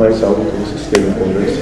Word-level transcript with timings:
mais 0.00 0.22
algo 0.24 0.42
que 0.42 0.56
vocês 0.56 0.88
queiram 0.88 1.12
conversar. 1.12 1.60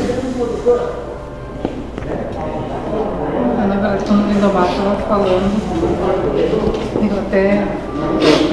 Na 3.58 3.66
verdade, 3.66 4.04
quando 4.06 4.24
o 4.24 4.28
Lindobato 4.32 4.70
estava 4.70 4.94
falando, 5.08 5.58
eu 7.02 7.18
até 7.18 7.66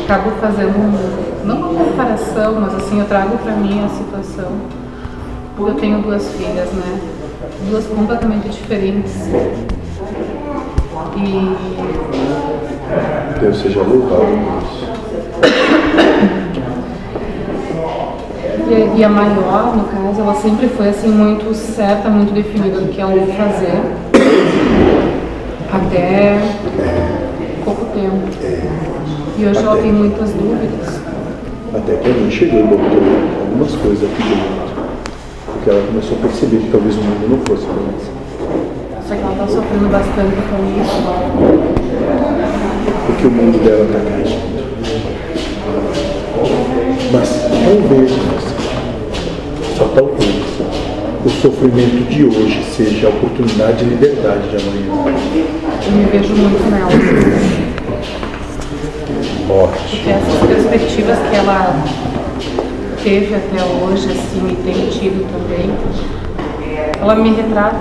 acabo 0.04 0.32
fazendo, 0.42 1.46
não 1.46 1.70
uma 1.70 1.86
comparação, 1.86 2.62
mas 2.62 2.74
assim, 2.74 3.00
eu 3.00 3.06
trago 3.06 3.38
para 3.38 3.52
mim 3.52 3.86
a 3.86 3.90
situação. 3.90 4.54
Eu 5.60 5.76
tenho 5.76 6.02
duas 6.02 6.32
filhas, 6.32 6.72
né? 6.74 7.00
Duas 7.70 7.86
completamente 7.86 8.50
diferentes. 8.50 9.30
E 11.16 11.56
Deus 13.40 13.58
seja 13.58 13.82
louvado 13.82 14.26
E, 18.96 19.04
a 19.04 19.10
maior, 19.10 19.76
no 19.76 19.84
caso, 19.84 20.22
ela 20.22 20.36
sempre 20.36 20.70
foi 20.70 20.88
assim 20.88 21.10
muito 21.10 21.54
certa, 21.54 22.10
muito 22.10 22.34
definida 22.34 22.80
do 22.80 22.88
que 22.88 23.02
ela 23.02 23.14
ia 23.14 23.28
fazer. 23.28 23.82
Até 25.70 26.40
pouco 27.66 27.86
tempo. 27.94 28.30
E 29.38 29.46
hoje 29.46 29.60
ela 29.60 29.74
Até. 29.74 29.82
tem 29.82 29.92
muitas 29.92 30.30
dúvidas. 30.30 31.02
Até 31.74 31.96
que 31.98 32.10
a 32.10 32.14
mãe 32.14 32.32
chegou 32.32 32.60
e 32.62 32.64
botou 32.64 33.02
algumas 33.42 33.76
coisas 33.76 34.10
aqui 34.10 34.24
dentro. 34.24 34.66
Porque 35.46 35.70
ela 35.70 35.82
começou 35.88 36.18
a 36.18 36.22
perceber 36.22 36.58
que 36.58 36.72
talvez 36.72 36.96
o 36.96 37.02
mundo 37.02 37.30
não 37.32 37.40
fosse 37.40 37.66
para 37.66 37.76
ela. 37.76 39.04
Só 39.06 39.14
que 39.14 39.22
ela 39.22 39.32
está 39.34 39.48
sofrendo 39.48 39.90
bastante 39.90 40.36
com 40.50 40.82
isso. 40.82 41.04
Porque 43.08 43.28
o 43.28 43.32
mundo 43.32 43.62
dela 43.62 43.84
está 43.84 44.00
caindo. 44.00 44.56
Mas 47.12 47.30
talvez, 47.66 48.55
só 49.76 49.86
talvez, 49.94 50.44
o 51.26 51.30
sofrimento 51.42 52.08
de 52.10 52.24
hoje 52.24 52.64
seja 52.76 53.08
a 53.08 53.10
oportunidade 53.10 53.84
de 53.84 53.86
liberdade 53.86 54.48
de 54.50 54.56
amanhã. 54.56 54.88
Eu 55.86 55.92
me 55.92 56.06
vejo 56.06 56.34
muito 56.34 56.72
nela. 56.72 56.90
Morte. 59.48 59.98
Porque 59.98 60.10
essas 60.10 60.48
perspectivas 60.48 61.20
que 61.30 61.36
ela 61.36 61.84
teve 63.04 63.36
até 63.36 63.64
hoje, 63.64 64.08
assim, 64.12 64.48
e 64.50 64.56
tem 64.64 64.90
tido 64.90 65.26
também, 65.30 65.70
ela 67.02 67.16
me 67.16 67.36
retrata. 67.36 67.76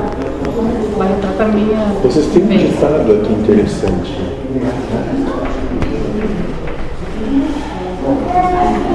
Ela 0.95 1.05
retrata 1.05 1.45
a 1.45 1.49
minha. 1.49 1.79
Vocês 2.03 2.27
têm 2.27 2.43
um 2.43 2.49
ditado 2.49 3.13
aqui 3.13 3.33
interessante. 3.33 4.21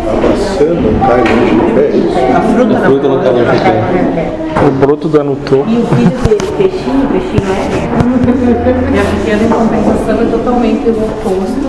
A 0.07 0.13
maçã 0.21 0.65
não 0.73 0.99
cai 0.99 1.19
longe 1.19 1.55
do 1.55 1.75
pé, 1.75 1.81
é 1.81 1.97
isso? 1.97 2.28
A 2.39 2.41
fruta 2.41 2.77
A 2.77 2.81
fruta 2.81 3.07
não 3.09 3.19
tá 3.21 3.29
longe 3.31 3.43
do 3.43 3.51
pé. 3.51 3.99
pé. 4.15 4.31
O 4.65 4.71
broto 4.71 5.09
no 5.23 5.35
topo. 5.35 5.69
E 5.69 5.77
o 5.77 5.85
filho 5.87 6.09
dele, 6.09 6.51
peixinho, 6.57 7.07
peixinho 7.11 7.51
é. 7.51 7.59
Minha 8.89 9.03
pequena 9.03 9.43
em 9.43 9.49
compensação 9.49 10.21
é 10.21 10.25
totalmente 10.31 10.87
o 10.87 10.91
oposto. 11.03 11.67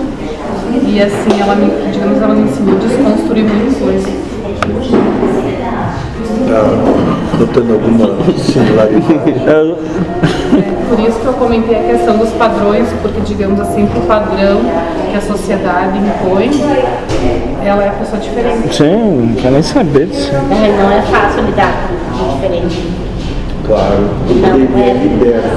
E 0.87 1.01
assim, 1.01 1.41
ela 1.41 1.55
me, 1.55 1.91
digamos, 1.91 2.21
ela 2.21 2.33
me 2.33 2.43
ensinou 2.43 2.77
a 2.77 2.79
desconstruir 2.79 3.43
muita 3.43 3.79
coisa. 3.79 4.07
Está 6.47 7.00
notando 7.41 7.73
alguma 7.73 8.07
similaridade? 8.37 9.01
É, 10.53 10.95
Por 10.95 10.99
isso 10.99 11.19
que 11.19 11.25
eu 11.25 11.33
comentei 11.33 11.75
a 11.77 11.83
questão 11.83 12.17
dos 12.17 12.29
padrões, 12.31 12.87
porque 13.01 13.21
digamos 13.21 13.59
assim, 13.59 13.85
que 13.85 13.97
o 13.97 14.01
padrão 14.01 14.61
que 15.09 15.17
a 15.17 15.21
sociedade 15.21 15.97
impõe, 15.97 16.51
ela 17.65 17.83
é 17.83 17.87
a 17.87 17.93
pessoa 17.93 18.21
diferente. 18.21 18.75
Sim, 18.75 19.27
não 19.29 19.35
quer 19.35 19.51
nem 19.51 19.61
saber 19.61 20.07
disso. 20.07 20.31
É, 20.33 20.83
não 20.83 20.91
é 20.91 21.01
fácil 21.03 21.43
lidar 21.45 21.89
com 22.11 22.17
gente 22.17 22.35
diferente. 22.35 22.87
Claro, 23.65 24.09
porque 24.27 24.33
ele 24.33 24.89
é 24.89 24.93
liberto. 24.93 25.47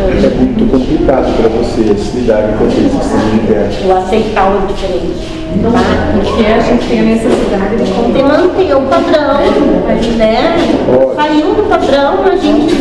É 0.00 0.34
muito 0.36 0.70
complicado 0.70 1.29
para 1.40 1.48
vocês 1.48 2.14
lidarem 2.14 2.54
com 2.58 2.64
aqueles 2.64 2.92
que 2.92 3.04
são 3.04 3.28
libertos. 3.32 3.78
Eu 3.82 3.96
aceitar 3.96 4.54
o 4.54 4.66
diferente. 4.66 5.40
Tá? 5.62 6.22
Porque 6.22 6.46
a 6.46 6.60
gente 6.60 6.86
tem 6.86 7.00
a 7.00 7.02
necessidade 7.02 7.76
de 7.82 7.90
controlar. 7.92 8.38
manter 8.38 8.76
o 8.76 8.82
padrão, 8.82 9.34
né? 10.18 10.56
Ótimo. 10.88 11.14
Saiu 11.16 11.54
do 11.54 11.62
padrão, 11.68 12.24
a 12.24 12.36
gente 12.36 12.74